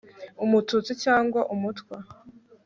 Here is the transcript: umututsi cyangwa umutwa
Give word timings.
umututsi 0.43 0.91
cyangwa 1.03 1.39
umutwa 1.53 1.95